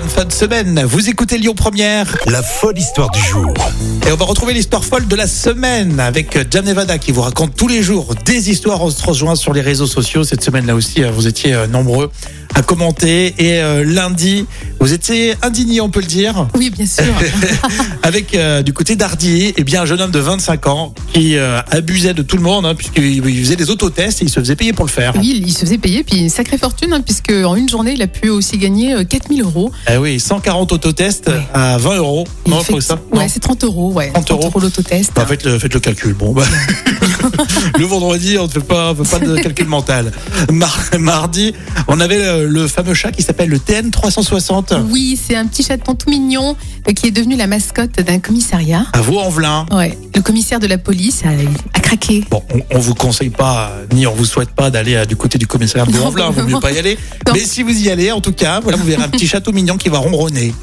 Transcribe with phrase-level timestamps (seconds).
[0.00, 0.82] bonne fin de semaine.
[0.88, 2.16] Vous écoutez Lyon Première.
[2.26, 3.54] La folle histoire du jour.
[4.08, 7.54] Et on va retrouver l'histoire folle de la semaine avec Jan Nevada qui vous raconte
[7.54, 8.82] tous les jours des histoires.
[8.82, 10.24] On se rejoint sur les réseaux sociaux.
[10.24, 12.10] Cette semaine-là aussi, euh, vous étiez euh, nombreux
[12.54, 13.34] à commenter.
[13.38, 14.46] Et euh, lundi,
[14.80, 16.46] vous étiez indignés, on peut le dire.
[16.54, 17.04] Oui, bien sûr.
[18.02, 21.60] avec euh, du côté d'Ardier, eh bien un jeune homme de 25 ans qui euh,
[21.70, 24.56] abusait de tout le monde hein, puisqu'il il faisait des autotests et il se faisait
[24.56, 25.14] payer pour le faire.
[25.18, 28.02] Oui, il se faisait payer, puis une sacrée fortune, hein, puisque en une journée, il
[28.02, 29.72] a pu aussi gagner euh, 4000 euros.
[29.86, 32.26] Ah oui, 140 autotests à 20 euros.
[32.46, 34.10] Non, fait- ça Ouais, c'est 30 euros, ouais.
[34.12, 34.50] 30 euros.
[34.60, 35.12] l'autotest.
[35.14, 36.14] Bah, faites, le, faites le calcul.
[36.14, 36.42] Bon, bah,
[37.78, 40.12] le vendredi, on ne fait pas, on fait pas de calcul mental.
[40.50, 41.54] Mar- mardi,
[41.88, 45.62] on avait le, le fameux chat qui s'appelle le TN 360 Oui, c'est un petit
[45.62, 46.56] chaton tout mignon
[46.88, 48.86] euh, qui est devenu la mascotte d'un commissariat.
[48.92, 49.66] à Vaux-en-Velin.
[49.72, 51.30] Ouais, le commissaire de la police a,
[51.76, 52.24] a craqué.
[52.30, 55.38] Bon, on, on vous conseille pas, ni on vous souhaite pas d'aller euh, du côté
[55.38, 56.30] du commissariat de Vaux-en-Velin.
[56.30, 56.98] Vaut mieux pas y aller.
[57.26, 57.32] Non.
[57.34, 59.76] Mais si vous y allez, en tout cas, voilà, vous verrez un petit château mignon
[59.76, 60.54] qui va ronronner.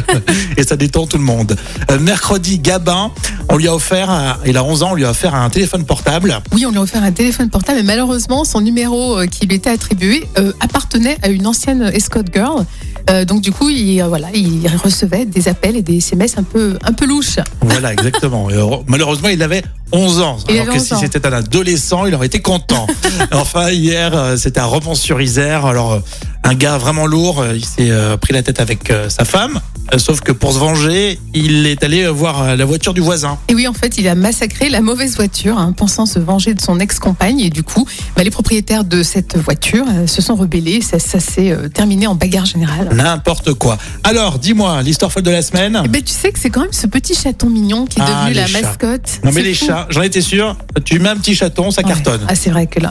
[0.56, 1.56] Et ça détend tout le monde.
[1.90, 3.10] Euh, mercredi, Gabin,
[3.48, 6.40] on lui a offert, il a 11 ans, on lui a offert un téléphone portable.
[6.52, 9.56] Oui, on lui a offert un téléphone portable, mais malheureusement, son numéro euh, qui lui
[9.56, 12.64] était attribué euh, appartenait à une ancienne escort girl.
[13.10, 16.42] Euh, donc du coup, il, euh, voilà, il recevait des appels et des SMS un
[16.42, 17.38] peu, un peu louches.
[17.60, 18.48] Voilà, exactement.
[18.50, 18.56] Et
[18.94, 20.36] malheureusement, il avait 11 ans.
[20.48, 22.86] Il alors que 11 si c'était un adolescent, il aurait été content.
[23.32, 25.66] enfin, hier, euh, c'était à Romans-sur-Isère.
[25.66, 26.00] Alors, euh,
[26.44, 29.60] un gars vraiment lourd, euh, il s'est pris la tête avec sa femme.
[29.92, 33.00] Euh, Sauf que pour se venger, il est allé euh, voir euh, la voiture du
[33.00, 33.38] voisin.
[33.48, 36.60] Et oui, en fait, il a massacré la mauvaise voiture, hein, pensant se venger de
[36.60, 37.40] son ex-compagne.
[37.40, 40.80] Et du coup, bah, les propriétaires de cette voiture euh, se sont rebellés.
[40.80, 42.90] Ça, ça s'est euh, terminé en bagarre générale.
[42.94, 43.78] N'importe quoi.
[44.04, 45.80] Alors, dis-moi, l'histoire folle de la semaine.
[45.84, 48.20] Eh ben, tu sais que c'est quand même ce petit chaton mignon qui est Ah,
[48.22, 48.62] devenu les la chats.
[48.62, 49.20] mascotte.
[49.22, 49.66] Non mais C'est les fou.
[49.66, 50.56] chats, j'en étais sûr.
[50.84, 51.88] Tu mets un petit chaton, ça Ouais.
[51.88, 52.20] cartonne.
[52.28, 52.90] Ah, c'est vrai que là.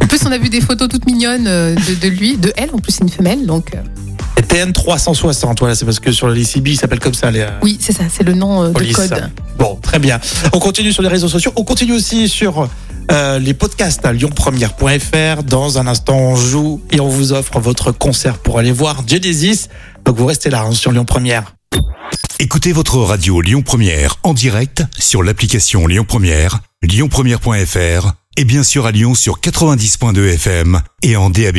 [0.00, 2.70] En plus, on a vu des photos toutes mignonnes euh, de, de lui, de elle.
[2.72, 3.46] En plus, c'est une femelle.
[3.46, 3.78] Donc, euh,
[4.42, 7.30] TN 360, voilà, c'est parce que sur le LCB, il s'appelle comme ça.
[7.30, 8.04] Les, euh, oui, c'est ça.
[8.10, 9.30] C'est le nom euh, de code.
[9.58, 10.20] Bon, très bien.
[10.52, 11.52] On continue sur les réseaux sociaux.
[11.56, 12.68] On continue aussi sur
[13.10, 15.42] euh, les podcasts à lyonpremière.fr.
[15.44, 19.68] Dans un instant, on joue et on vous offre votre concert pour aller voir Genesis.
[20.04, 21.54] Donc vous restez là hein, sur Lyon Première.
[22.38, 28.86] Écoutez votre radio Lyon Première en direct sur l'application Lyon Première, lyonpremière.fr et bien sûr
[28.86, 31.58] à Lyon sur 90.2 FM et en DAB+.